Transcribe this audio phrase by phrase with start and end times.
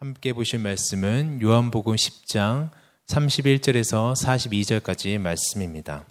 [0.00, 2.70] 함께 보실 말씀은 요한복음 10장
[3.08, 6.04] 31절에서 42절까지 말씀입니다.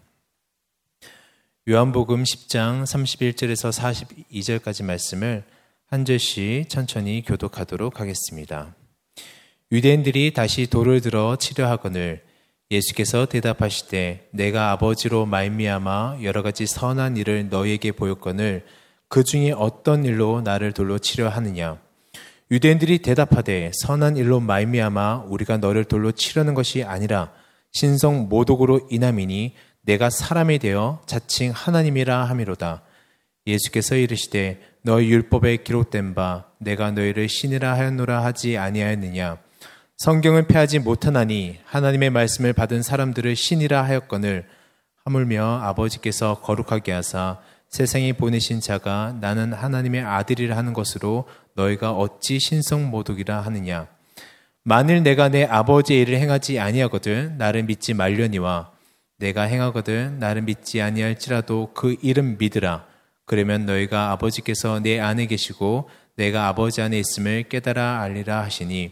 [1.69, 5.45] 요한복음 10장 31절에서 42절까지 말씀을
[5.85, 8.75] 한 절씩 천천히 교독하도록 하겠습니다.
[9.71, 12.25] 유대인들이 다시 돌을 들어 치려 하거늘
[12.69, 18.65] 예수께서 대답하시되 내가 아버지로 말미암아 여러 가지 선한 일을 너희에게 보였거늘
[19.07, 21.86] 그 중에 어떤 일로 나를 돌로 치려 하느냐
[22.49, 27.31] 유대인들이 대답하되 선한 일로 말미암아 우리가 너를 돌로 치려는 것이 아니라
[27.71, 32.83] 신성 모독으로 인함이니 내가 사람이 되어 자칭 하나님이라 함이로다.
[33.45, 39.37] 예수께서 이르시되 너희 율법에 기록된 바 내가 너희를 신이라 하였노라 하지 아니하였느냐
[39.97, 44.45] 성경을 폐하지 못하나니 하나님의 말씀을 받은 사람들을 신이라 하였거늘
[45.05, 47.39] 하물며 아버지께서 거룩하게 하사
[47.69, 51.25] 세상에 보내신 자가 나는 하나님의 아들이라 하는 것으로
[51.57, 53.87] 너희가 어찌 신성 모독이라 하느냐?
[54.63, 58.71] 만일 내가 내 아버지의 일을 행하지 아니하거든 나를 믿지 말려니와
[59.17, 62.85] 내가 행하거든 나를 믿지 아니할지라도 그 이름 믿으라.
[63.25, 68.91] 그러면 너희가 아버지께서 내 안에 계시고 내가 아버지 안에 있음을 깨달아 알리라 하시니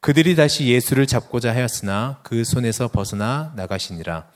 [0.00, 4.28] 그들이 다시 예수를 잡고자 하였으나 그 손에서 벗어나 나가시니라.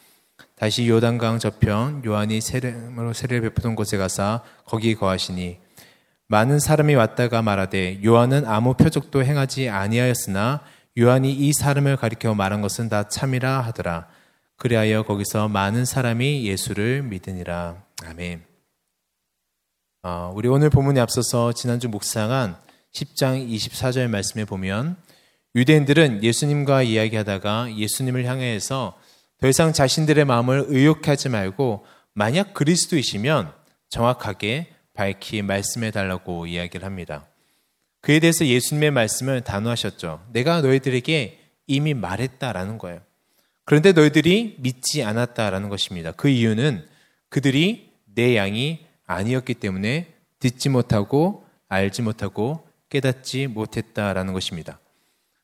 [0.57, 5.59] 다시 요단강 저편 요한이 세례로 세례를 베푸던 곳에 가서 거기 거하시니
[6.33, 10.63] 많은 사람이 왔다가 말하되 요한은 아무 표적도 행하지 아니하였으나
[10.99, 14.09] 요한이 이 사람을 가리켜 말한 것은 다 참이라 하더라.
[14.57, 17.83] 그리하여 거기서 많은 사람이 예수를 믿으니라.
[18.07, 18.43] 아멘.
[20.05, 22.57] 어, 우리 오늘 본문에 앞서서 지난주 묵상한
[22.95, 24.97] 10장 24절 말씀에 보면
[25.55, 28.99] 유대인들은 예수님과 이야기하다가 예수님을 향해서
[29.37, 33.53] 더 이상 자신들의 마음을 의욕하지 말고 만약 그리스도이시면
[33.91, 37.27] 정확하게 밝히 말씀해 달라고 이야기를 합니다.
[38.01, 40.27] 그에 대해서 예수님의 말씀을 단호하셨죠.
[40.33, 43.01] 내가 너희들에게 이미 말했다라는 거예요.
[43.65, 46.13] 그런데 너희들이 믿지 않았다라는 것입니다.
[46.13, 46.87] 그 이유는
[47.29, 54.81] 그들이 내 양이 아니었기 때문에 듣지 못하고 알지 못하고 깨닫지 못했다라는 것입니다.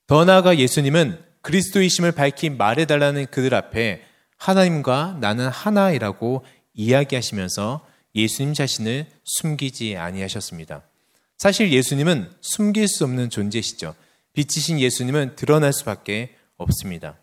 [0.06, 4.02] 더 나아가 예수님은 그리스도이심을 밝히 말해달라는 그들 앞에
[4.36, 6.44] 하나님과 나는 하나이라고
[6.74, 7.86] 이야기하시면서
[8.18, 10.82] 예수님 자신을 숨기지 아니하셨습니다.
[11.36, 13.94] 사실 예수님은 숨길 수 없는 존재시죠.
[14.32, 17.16] 빛이신 예수님은 드러날 수밖에 없습니다.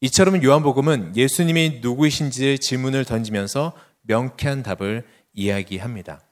[0.00, 3.72] 이처럼 요한복음은 예수님이 누구이신지 질문을 던지면서
[4.02, 5.04] 명쾌한 답을
[5.34, 6.22] 이야기합니다.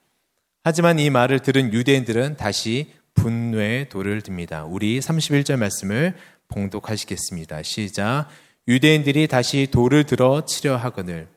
[0.64, 4.64] 하지만 이 말을 들은 유대인들은 다시 분노의 돌을 듭니다.
[4.64, 6.14] 우리 31절 말씀을
[6.48, 7.62] 봉독하시겠습니다.
[7.62, 8.28] 시작.
[8.66, 11.28] 유대인들이 다시 돌을 들어 치려 하거늘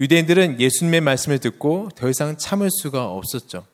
[0.00, 3.66] 유대인들은 예수님의 말씀을 듣고 더 이상 참을 수가 없었죠.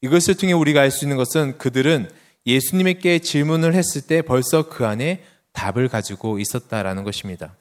[0.00, 2.10] 이것을 통해 우리가 알 수 있는 것은 그들은
[2.46, 7.54] 예수님에게 질문을 했을 때 벌써 그 안에 답을 가지고 있었다라는 것입니다.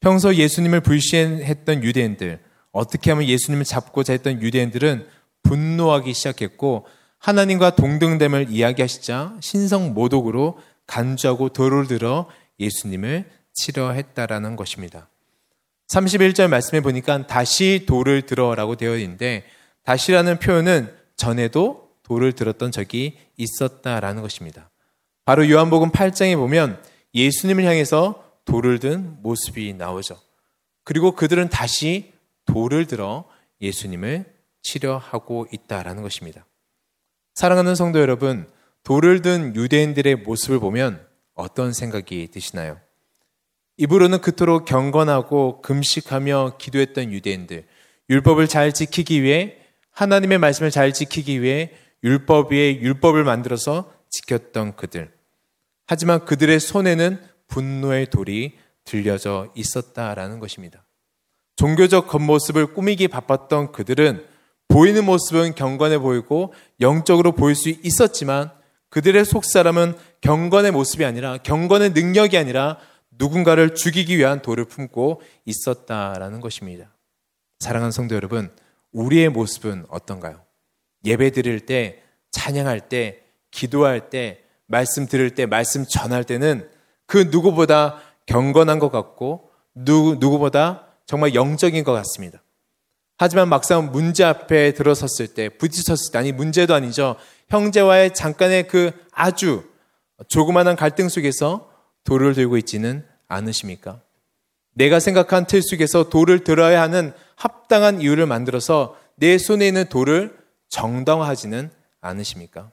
[0.00, 2.40] 평소 예수님을 불신했던 유대인들,
[2.72, 5.06] 어떻게 하면 예수님을 잡고자 했던 유대인들은
[5.42, 6.86] 분노하기 시작했고
[7.18, 12.28] 하나님과 동등됨을 이야기하시자 신성 모독으로 간주하고 돌을 들어
[12.60, 15.08] 예수님을 치려 했다라는 것입니다.
[15.88, 19.44] 31절 말씀에 보니까 다시 돌을 들어라고 되어 있는데
[19.84, 24.70] 다시라는 표현은 전에도 돌을 들었던 적이 있었다라는 것입니다.
[25.24, 26.80] 바로 요한복음 8장에 보면
[27.14, 30.16] 예수님을 향해서 돌을 든 모습이 나오죠.
[30.84, 32.12] 그리고 그들은 다시
[32.46, 33.24] 돌을 들어
[33.60, 34.24] 예수님을
[34.62, 36.46] 치려하고 있다라는 것입니다.
[37.34, 38.48] 사랑하는 성도 여러분,
[38.84, 41.04] 돌을 든 유대인들의 모습을 보면
[41.34, 42.80] 어떤 생각이 드시나요?
[43.78, 47.66] 입으로는 그토록 경건하고 금식하며 기도했던 유대인들,
[48.08, 49.56] 율법을 잘 지키기 위해
[49.90, 51.72] 하나님의 말씀을 잘 지키기 위해
[52.02, 55.12] 율법 위에 율법을 만들어서 지켰던 그들.
[55.86, 60.84] 하지만 그들의 손에는 분노의 돌이 들려져 있었다라는 것입니다.
[61.56, 64.24] 종교적 겉모습을 꾸미기 바빴던 그들은
[64.68, 68.50] 보이는 모습은 경건해 보이고 영적으로 보일 수 있었지만
[68.90, 72.78] 그들의 속사람은 경건의 모습이 아니라 경건의 능력이 아니라
[73.18, 76.92] 누군가를 죽이기 위한 돌을 품고 있었다라는 것입니다.
[77.58, 78.50] 사랑하는 성도 여러분,
[78.92, 80.42] 우리의 모습은 어떤가요?
[81.04, 86.68] 예배 드릴 때, 찬양할 때, 기도할 때, 말씀 들을 때, 말씀 전할 때는
[87.06, 92.42] 그 누구보다 경건한 것 같고, 누, 누구보다 정말 영적인 것 같습니다.
[93.18, 97.16] 하지만 막상 문제 앞에 들어섰을 때, 부딪혔을 때, 아니, 문제도 아니죠.
[97.48, 99.64] 형제와의 잠깐의 그 아주
[100.28, 101.65] 조그마한 갈등 속에서
[102.06, 104.00] 돌을 들고 있지는 않으십니까?
[104.72, 110.36] 내가 생각한 틀 속에서 돌을 들어야 하는 합당한 이유를 만들어서 내 손에 있는 돌을
[110.70, 111.70] 정당화하지는
[112.00, 112.70] 않으십니까?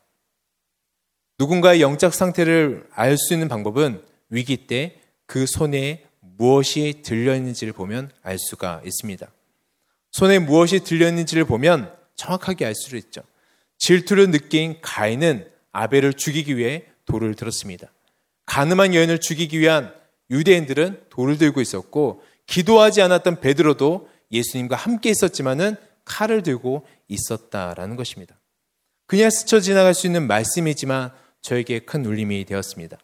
[1.39, 8.11] 누군가의 영적 상태를 알 수 있는 방법은 위기 때 그 손에 무엇이 들려 있는지를 보면
[8.21, 9.27] 알 수가 있습니다.
[10.11, 13.21] 손에 무엇이 들려 있는지를 보면 정확하게 알 수 있죠.
[13.79, 17.91] 질투를 느낀 가인은 아벨을 죽이기 위해 돌을 들었습니다.
[18.53, 19.91] 가늠한 여인을 죽이기 위한
[20.29, 28.39] 유대인들은 돌을 들고 있었고 기도하지 않았던 베드로도 예수님과 함께 있었지만은 칼을 들고 있었다라는 것입니다.
[29.07, 31.11] 그냥 스쳐 지나갈 수 있는 말씀이지만
[31.41, 32.99] 저에게 큰 울림이 되었습니다.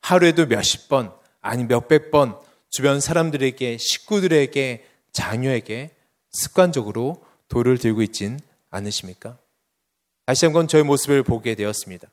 [0.00, 2.36] 하루에도 몇십 번, 아니 몇백 번
[2.70, 5.90] 주변 사람들에게, 식구들에게, 자녀에게
[6.30, 8.38] 습관적으로 돌을 들고 있진
[8.70, 9.38] 않으십니까?
[10.24, 12.06] 다시 한번 저의 모습을 보게 되었습니다.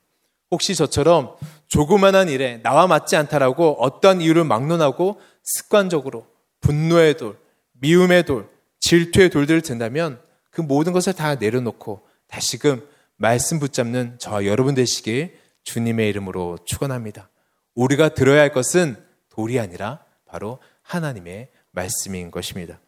[0.51, 1.35] 혹시 저처럼
[1.67, 6.27] 조그만한 일에 나와 맞지 않다라고 어떠한 이유를 막론하고 습관적으로
[6.59, 7.37] 분노의 돌,
[7.79, 8.49] 미움의 돌,
[8.81, 10.19] 질투의 돌들을 든다면
[10.51, 17.29] 그 모든 것을 다 내려놓고 다시금 말씀 붙잡는 저와 여러분 되시길 주님의 이름으로 축원합니다.
[17.75, 18.97] 우리가 들어야 할 것은
[19.29, 22.79] 돌이 아니라 바로 하나님의 말씀인 것입니다.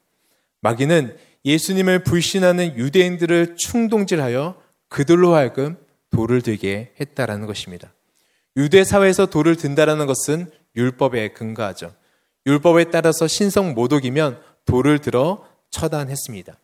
[0.61, 1.15] 마귀는
[1.45, 5.77] 예수님을 불신하는 유대인들을 충동질하여 그들로 하여금
[6.13, 7.93] 돌을 들게 했다라는 것입니다.
[8.55, 11.93] 유대 사회에서 돌을 든다라는 것은 율법에 근거하죠.
[12.45, 16.57] 율법에 따라서 신성 모독이면 돌을 들어 처단했습니다.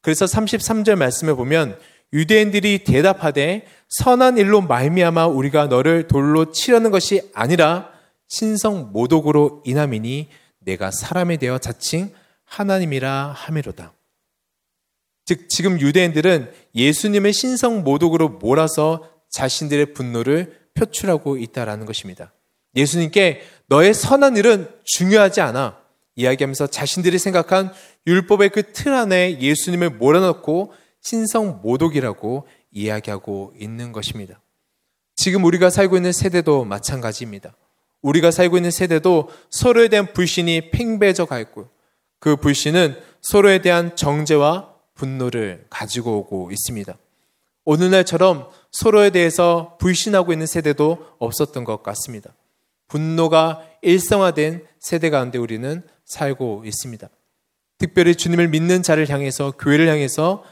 [0.00, 1.78] 그래서 33절 말씀을 보면
[2.12, 7.90] 유대인들이 대답하되 선한 일로 말미암아 우리가 너를 돌로 치려는 것이 아니라
[8.28, 10.28] 신성 모독으로 인함이니
[10.60, 12.12] 내가 사람에 대어 자칭
[12.44, 13.92] 하나님이라 함이로다.
[15.24, 22.32] 즉 지금 유대인들은 예수님의 신성 모독으로 몰아서 자신들의 분노를 표출하고 있다라는 것입니다.
[22.76, 25.78] 예수님께 너의 선한 일은 중요하지 않아.
[26.16, 27.72] 이야기하면서 자신들이 생각한
[28.06, 34.40] 율법의 그 틀 안에 예수님을 몰아넣고 신성 모독이라고 이야기하고 있는 것입니다.
[35.16, 37.54] 지금 우리가 살고 있는 세대도 마찬가지입니다.
[38.02, 41.68] 우리가 살고 있는 세대도 서로에 대한 불신이 팽배져 가 있고
[42.18, 46.96] 그 불신은 서로에 대한 정죄와 분노를 가지고 오고 있습니다.
[47.64, 52.34] 오늘날처럼 서로에 대해서 불신하고 있는 세대도 없었던 것 같습니다.
[52.88, 57.08] 분노가 일성화된 세대 가운데 우리는 살고 있습니다.
[57.78, 60.44] 특별히 주님을 믿는 자를 향해서 교회를 향해서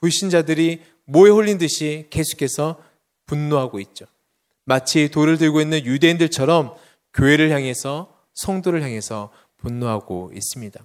[0.00, 2.78] 불신자들이 모에 홀린 듯이 계속해서
[3.26, 4.06] 분노하고 있죠.
[4.64, 6.74] 마치 돌을 들고 있는 유대인들처럼
[7.12, 10.84] 교회를 향해서 성도를 향해서 분노하고 있습니다.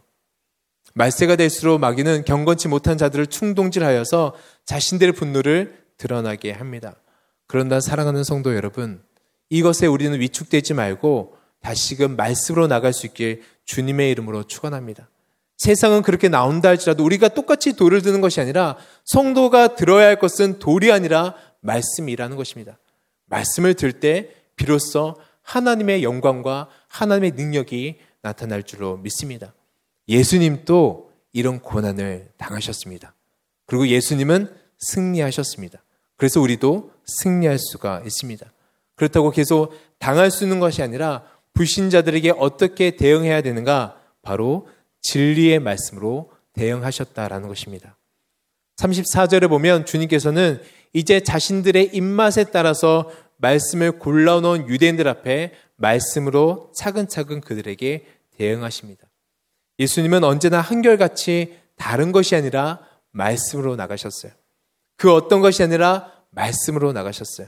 [1.00, 4.36] 말세가 될수록 마귀는 경건치 못한 자들을 충동질하여서
[4.66, 6.96] 자신들의 분노를 드러나게 합니다.
[7.48, 9.02] 그런다 사랑하는 성도 여러분,
[9.50, 15.10] 이것에 우리는 위축되지 말고 다시금 말씀으로 나갈 수 있길 주님의 이름으로 축원합니다.
[15.58, 18.76] 세상은 그렇게 나온다 할지라도 우리가 똑같이 돌을 드는 것이 아니라
[19.06, 22.78] 성도가 들어야 할 것은 돌이 아니라 말씀이라는 것입니다.
[23.28, 29.54] 말씀을 들 때 비로소 하나님의 영광과 하나님의 능력이 나타날 줄로 믿습니다.
[30.10, 33.14] 예수님도 이런 고난을 당하셨습니다.
[33.66, 35.84] 그리고 예수님은 승리하셨습니다.
[36.18, 38.52] 그래서 우리도 승리할 수가 있습니다.
[38.96, 41.24] 그렇다고 계속 당할 수 있는 것이 아니라
[41.54, 43.98] 불신자들에게 어떻게 대응해야 되는가?
[44.22, 44.68] 바로
[45.02, 47.98] 진리의 말씀으로 대응하셨다라는 것입니다.
[48.78, 50.62] 34절에 보면 주님께서는
[50.94, 58.06] 이제 자신들의 입맛에 따라서 말씀을 골라놓은 유대인들 앞에 말씀으로 차근차근 그들에게
[58.38, 59.09] 대응하십니다.
[59.80, 62.80] 예수님은 언제나 한결같이 다른 것이 아니라
[63.12, 64.32] 말씀으로 나가셨어요.
[64.98, 67.48] 그 어떤 것이 아니라 말씀으로 나가셨어요.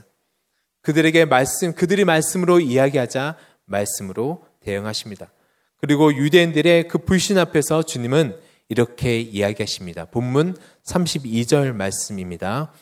[0.80, 3.36] 그들에게 말씀, 그들이 말씀으로 이야기하자
[3.66, 5.30] 말씀으로 대응하십니다.
[5.78, 8.36] 그리고 유대인들의 그 불신 앞에서 주님은
[8.68, 10.06] 이렇게 이야기하십니다.
[10.06, 12.72] 본문 32절 말씀입니다.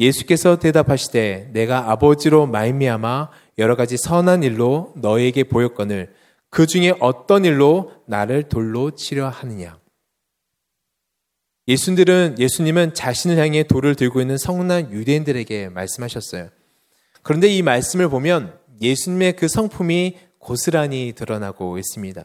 [0.00, 6.14] 예수께서 대답하시되 내가 아버지로 말미암아 여러 가지 선한 일로 너에게 보였거늘
[6.58, 9.78] 그 중에 어떤 일로 나를 돌로 치려 하느냐.
[11.68, 16.48] 예수님들은 예수님은 자신을 향해 돌을 들고 있는 성난 유대인들에게 말씀하셨어요.
[17.22, 22.24] 그런데 이 말씀을 보면 예수님의 그 성품이 고스란히 드러나고 있습니다.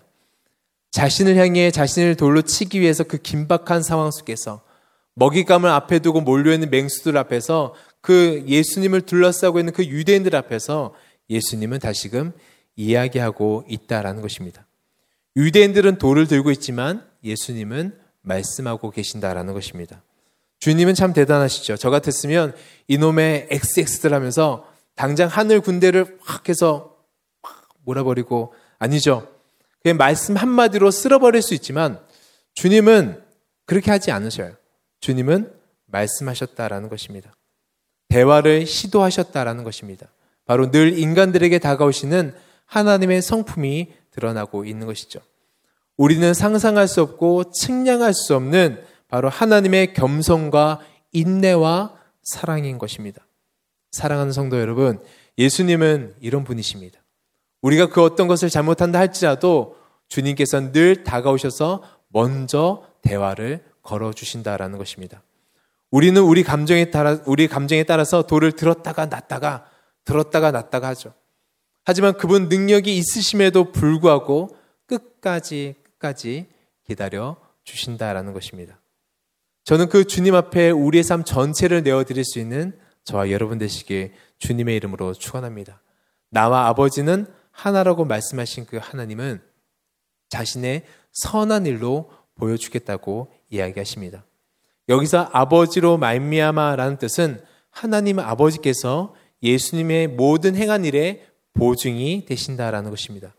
[0.89, 4.63] 자신을 향해 자신을 돌로 치기 위해서 그 긴박한 상황 속에서
[5.13, 10.95] 먹잇감을 앞에 두고 몰려있는 맹수들 앞에서 그 예수님을 둘러싸고 있는 그 유대인들 앞에서
[11.29, 12.33] 예수님은 다시금
[12.75, 14.65] 이야기하고 있다라는 것입니다.
[15.35, 20.01] 유대인들은 돌을 들고 있지만 예수님은 말씀하고 계신다라는 것입니다.
[20.59, 21.75] 주님은 참 대단하시죠.
[21.77, 22.55] 저 같았으면
[22.87, 26.95] 이놈의 XX들 하면서 당장 하늘 군대를 확 해서
[27.41, 29.27] 확 몰아버리고 아니죠.
[29.81, 31.99] 그냥 말씀 한마디로 쓸어버릴 수 있지만
[32.53, 33.21] 주님은
[33.65, 34.55] 그렇게 하지 않으셔요.
[35.01, 35.51] 주님은
[35.87, 37.33] 말씀하셨다라는 것입니다.
[38.07, 40.07] 대화를 시도하셨다라는 것입니다.
[40.45, 42.33] 바로 늘 인간들에게 다가오시는
[42.65, 45.19] 하나님의 성품이 드러나고 있는 것이죠.
[45.97, 50.79] 우리는 상상할 수 없고 측량할 수 없는 바로 하나님의 겸손과
[51.11, 51.93] 인내와
[52.23, 53.25] 사랑인 것입니다.
[53.91, 54.99] 사랑하는 성도 여러분,
[55.37, 56.99] 예수님은 이런 분이십니다.
[57.61, 59.77] 우리가 그 어떤 것을 잘못한다 할지라도
[60.07, 65.21] 주님께서는 늘 다가오셔서 먼저 대화를 걸어 주신다라는 것입니다.
[65.91, 69.67] 우리는 우리 감정에 따라 우리 감정에 따라서 돌을 들었다가 놨다가
[70.05, 71.13] 들었다가 놨다가 하죠.
[71.85, 76.47] 하지만 그분 능력이 있으심에도 불구하고 끝까지 끝까지
[76.85, 78.79] 기다려 주신다라는 것입니다.
[79.63, 84.75] 저는 그 주님 앞에 우리의 삶 전체를 내어 드릴 수 있는 저와 여러분 되시길 주님의
[84.75, 85.81] 이름으로 축원합니다.
[86.29, 89.41] 나와 아버지는 하나라고 말씀하신 그 하나님은
[90.29, 94.25] 자신의 선한 일로 보여주겠다고 이야기하십니다.
[94.89, 103.33] 여기서 아버지로 말미암아라는 뜻은 하나님 아버지께서 예수님의 모든 행한 일에 보증이 되신다라는 것입니다.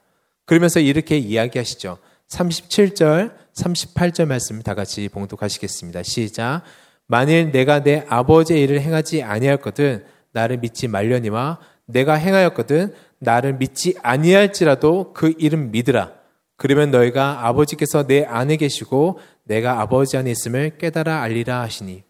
[0.47, 1.99] 그러면서 이렇게 이야기하시죠.
[2.29, 6.03] 37절, 38절 말씀 다 같이 봉독하시겠습니다.
[6.03, 6.63] 시작.
[7.07, 15.13] 만일 내가 내 아버지의 일을 행하지 아니할거든 나를 믿지 말려니와 내가 행하였거든 나를 믿지 아니할지라도
[15.13, 16.13] 그 일은 믿으라.
[16.57, 22.05] 그러면 너희가 아버지께서 내 안에 계시고 내가 아버지 안에 있음을 깨달아 알리라 하시니.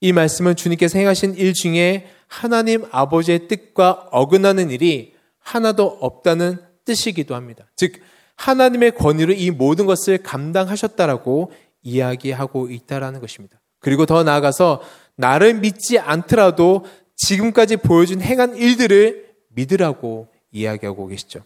[0.00, 7.66] 이 말씀은 주님께서 행하신 일 중에 하나님 아버지의 뜻과 어긋나는 일이 하나도 없다는 뜻이기도 합니다.
[7.74, 7.94] 즉,
[8.36, 11.50] 하나님의 권위로 이 모든 것을 감당하셨다라고
[11.82, 13.60] 이야기하고 있다라는 것입니다.
[13.80, 14.82] 그리고 더 나아가서
[15.16, 16.84] 나를 믿지 않더라도
[17.16, 21.40] 지금까지 보여준 행한 일들을 믿으라고 이야기하고 계시죠.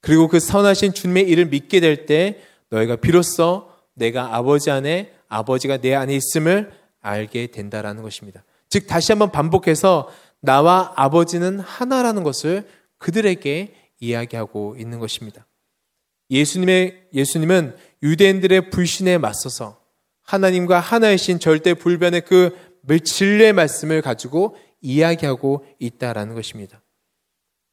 [0.00, 2.38] 그리고 그 선하신 주님의 일을 믿게 될 때
[2.70, 6.72] 너희가 비로소 내가 아버지 안에 아버지가 내 안에 있음을
[7.06, 8.44] 알게 된다라는 것입니다.
[8.68, 10.08] 즉 다시 한번 반복해서
[10.40, 15.46] 나와 아버지는 하나라는 것을 그들에게 이야기하고 있는 것입니다.
[16.30, 19.80] 예수님의 예수님은 유대인들의 불신에 맞서서
[20.22, 22.56] 하나님과 하나이신 절대 불변의 그
[23.04, 26.82] 진리의 말씀을 가지고 이야기하고 있다라는 것입니다.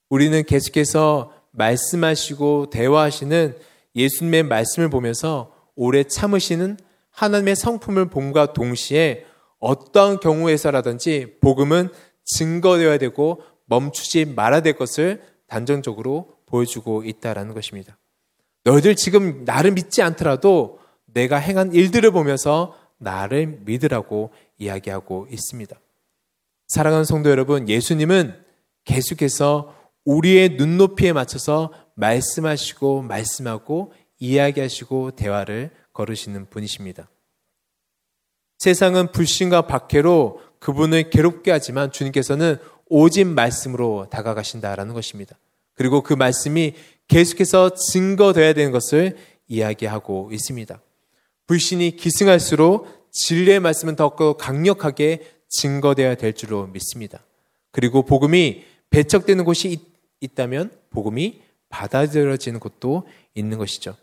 [0.10, 3.58] 우리는 계속해서 말씀하시고 대화하시는
[3.96, 6.78] 예수님의 말씀을 보면서 오래 참으시는
[7.14, 9.26] 하나님의 성품을 봄과 동시에
[9.60, 11.90] 어떠한 경우에서라든지 복음은
[12.26, 17.98] 증거되어야 되고 멈추지 말아야 될 것을 단정적으로 보여주고 있다라는 것입니다.
[18.66, 25.80] 너희들 지금 나를 믿지 않더라도 내가 행한 일들을 보면서 나를 믿으라고 이야기하고 있습니다.
[26.68, 28.36] 사랑하는 성도 여러분, 예수님은
[28.86, 37.10] 계속해서 우리의 눈높이에 맞춰서 말씀하시고 말씀하고 이야기하시고 대화를 걸으시는 분이십니다.
[38.60, 42.58] 세상은 불신과 박해로 그분을 괴롭게 하지만 주님께서는
[42.88, 45.38] 오직 말씀으로 다가가신다라는 것입니다.
[45.74, 46.74] 그리고 그 말씀이
[47.08, 50.80] 계속해서 증거되어야 되는 것을 이야기하고 있습니다.
[51.48, 57.24] 불신이 기승할수록 진리의 말씀은 더욱 강력하게 증거되어야 될 줄로 믿습니다.
[57.72, 59.82] 그리고 복음이 배척되는 곳이 있,
[60.22, 63.96] 있다면 복음이 받아들여지는 곳도 있는 것이죠.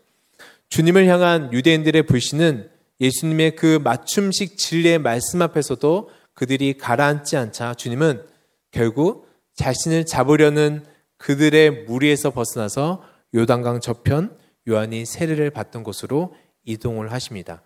[0.71, 2.69] 주님을 향한 유대인들의 불신은
[3.01, 8.23] 예수님의 그 맞춤식 진리의 말씀 앞에서도 그들이 가라앉지 않자 주님은
[8.71, 10.85] 결국 자신을 잡으려는
[11.17, 13.03] 그들의 무리에서 벗어나서
[13.35, 14.37] 요단강 저편
[14.69, 17.61] 요한이 세례를 받던 곳으로 이동을 하십니다.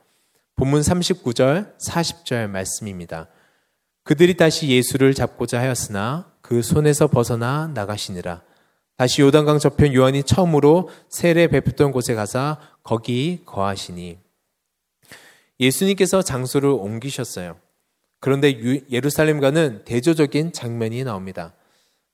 [0.56, 3.28] 본문 39절, 40절 말씀입니다.
[4.04, 8.42] 그들이 다시 예수를 잡고자 하였으나 그 손에서 벗어나 나가시니라.
[8.98, 14.18] 다시 요단강 저편 요한이 처음으로 세례 베풀던 곳에 가서 거기 거하시니
[15.60, 17.58] 예수님께서 장소를 옮기셨어요.
[18.20, 21.54] 그런데 예루살렘과는 대조적인 장면이 나옵니다.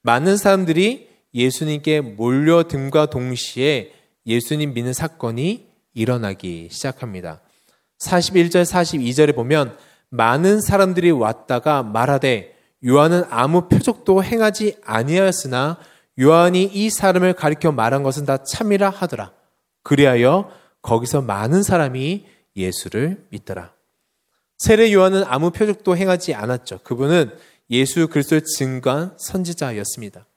[0.02, 3.94] 많은 사람들이 예수님께 몰려듦과 동시에
[4.26, 7.42] 예수님 믿는 사건이 일어나기 시작합니다.
[8.00, 9.78] 41절, 42절에 보면
[10.10, 15.78] 많은 사람들이 왔다가 말하되 요한은 아무 표적도 행하지 아니하였으나
[16.20, 19.34] 요한이 이 사람을 가리켜 말한 것은 다 참이라 하더라.
[19.84, 20.52] 그리하여
[20.82, 22.26] 거기서 많은 사람이
[22.56, 23.74] 예수를 믿더라.
[24.58, 26.80] 세례 요한은 아무 표적도 행하지 않았죠.
[26.84, 27.32] 그분은
[27.72, 30.28] 예수 그리스도의 증거한 선지자였습니다.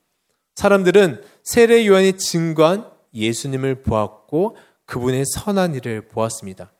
[0.55, 6.73] 사람들은 세례 요한이 증거한 예수님을 보았고 그분의 선한 일을 보았습니다.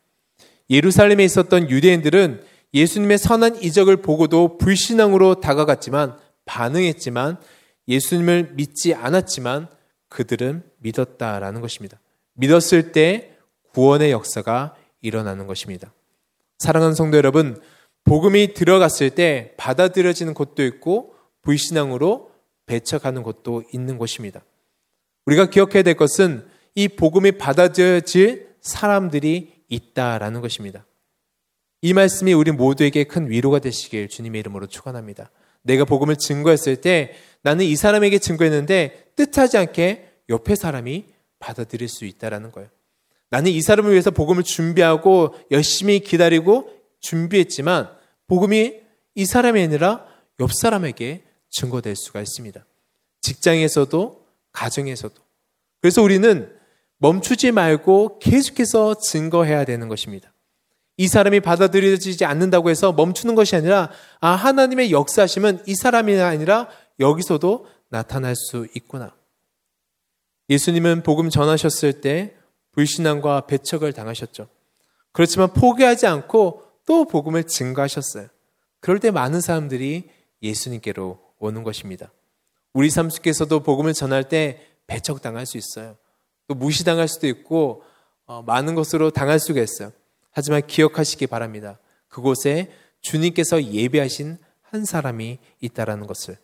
[0.71, 7.39] 예루살렘에 있었던 유대인들은 예수님의 선한 이적을 보고도 불신앙으로 다가갔지만 반응했지만
[7.89, 9.69] 예수님을 믿지 않았지만
[10.09, 12.01] 그들은 믿었다라는 것입니다.
[12.35, 13.37] 믿었을 때
[13.73, 15.93] 구원의 역사가 일어나는 것입니다.
[16.59, 17.61] 사랑하는 성도 여러분,
[18.05, 22.31] 복음이 들어갔을 때 받아들여지는 곳도 있고 불신앙으로
[22.67, 24.45] 배척하는 곳도 있는 곳입니다.
[25.27, 30.87] 우리가 기억해야 될 것은 이 복음이 받아들여질 사람들이 있다라는 것입니다.
[31.83, 35.31] 이 말씀이 우리 모두에게 큰 위로가 되시길 주님의 이름으로 축원합니다.
[35.65, 41.07] 내가 복음을 증거했을 때 나는 이 사람에게 증거했는데 뜻하지 않게 옆에 사람이
[41.39, 42.71] 받아들일 수 있다라는 거예요.
[43.31, 47.91] 나는 이 사람을 위해서 복음을 준비하고 열심히 기다리고 준비했지만
[48.29, 48.75] 복음이
[49.15, 50.07] 이 사람이 아니라
[50.41, 52.65] 옆 사람에게 증거될 수가 있습니다.
[53.21, 55.15] 직장에서도 가정에서도.
[55.81, 56.51] 그래서 우리는
[56.99, 60.34] 멈추지 말고 계속해서 증거해야 되는 것입니다.
[60.97, 66.69] 이 사람이 받아들여지지 않는다고 해서 멈추는 것이 아니라 아 하나님의 역사심은 이 사람이 아니라
[67.01, 69.15] 여기서도 나타날 수 있구나.
[70.51, 72.37] 예수님은 복음 전하셨을 때
[72.73, 74.49] 불신앙과 배척을 당하셨죠.
[75.13, 78.29] 그렇지만 포기하지 않고 또 복음을 증거하셨어요.
[78.81, 80.11] 그럴 때 많은 사람들이
[80.43, 82.13] 예수님께로 오는 것입니다.
[82.73, 85.97] 우리 삶 속에서도 복음을 전할 때 배척당할 수 있어요.
[86.47, 87.83] 또 무시당할 수도 있고
[88.27, 89.93] 어, 많은 것으로 당할 수가 있어요.
[90.35, 91.79] 하지만 기억하시기 바랍니다.
[92.09, 96.37] 그곳에 주님께서 예배하신 한 사람이 있다라는 것을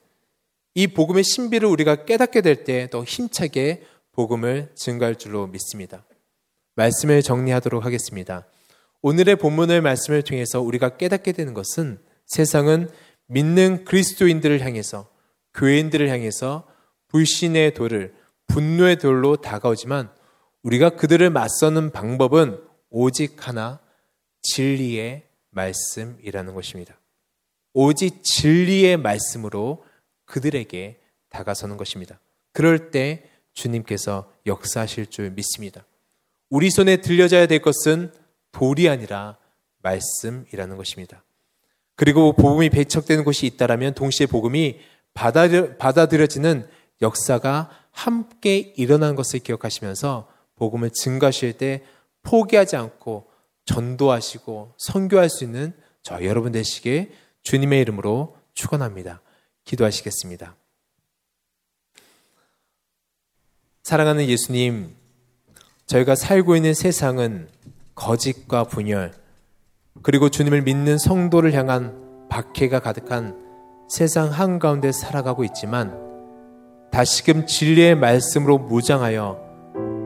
[0.74, 3.82] 이 복음의 신비를 우리가 깨닫게 될 때 더 힘차게
[4.12, 6.04] 복음을 증가할 줄로 믿습니다.
[6.76, 8.46] 말씀을 정리하도록 하겠습니다.
[9.02, 12.88] 오늘의 본문의 말씀을 통해서 우리가 깨닫게 되는 것은 세상은
[13.26, 15.08] 믿는 그리스도인들을 향해서
[15.54, 16.66] 교인들을 향해서
[17.08, 18.14] 불신의 돌을
[18.46, 20.10] 분노의 돌로 다가오지만
[20.62, 23.80] 우리가 그들을 맞서는 방법은 오직 하나
[24.42, 26.98] 진리의 말씀이라는 것입니다.
[27.72, 29.84] 오직 진리의 말씀으로
[30.24, 32.18] 그들에게 다가서는 것입니다.
[32.52, 35.84] 그럴 때 주님께서 역사하실 줄 믿습니다.
[36.48, 38.12] 우리 손에 들려져야 될 것은
[38.52, 39.36] 돌이 아니라
[39.82, 41.22] 말씀이라는 것입니다.
[41.94, 44.80] 그리고 복음이 배척되는 곳이 있다라면 동시에 복음이
[45.14, 46.68] 받아들여지는
[47.02, 51.84] 역사가 함께 일어난 것을 기억하시면서 복음을 증가하실 때
[52.22, 53.30] 포기하지 않고
[53.64, 59.22] 전도하시고 선교할 수 있는 저 여러분 되시길 주님의 이름으로 축원합니다.
[59.64, 60.56] 기도하시겠습니다.
[63.82, 64.94] 사랑하는 예수님,
[65.86, 67.48] 저희가 살고 있는 세상은
[67.94, 69.12] 거짓과 분열,
[70.02, 79.49] 그리고 주님을 믿는 성도를 향한 박해가 가득한 세상 한가운데 살아가고 있지만 다시금 진리의 말씀으로 무장하여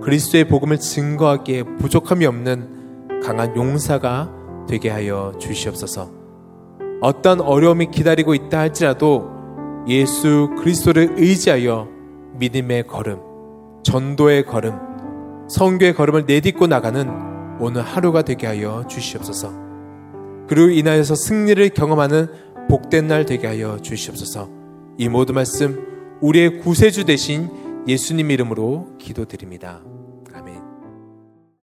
[0.05, 4.31] 그리스도의 복음을 증거하기에 부족함이 없는 강한 용사가
[4.69, 6.11] 되게 하여 주시옵소서.
[7.01, 9.31] 어떤 어려움이 기다리고 있다 할지라도
[9.89, 11.89] 예수 그리스도를 의지하여
[12.35, 13.19] 믿음의 걸음,
[13.83, 14.79] 전도의 걸음,
[15.49, 17.09] 성교의 걸음을 내딛고 나가는
[17.59, 19.53] 오늘 하루가 되게 하여 주시옵소서.
[20.49, 22.29] 그리고 인하여서 승리를 경험하는
[22.69, 24.51] 복된 날 되게 하여 주시옵소서.
[24.99, 27.49] 이 모든 말씀 우리의 구세주 대신
[27.87, 29.81] 예수님 이름으로 기도드립니다.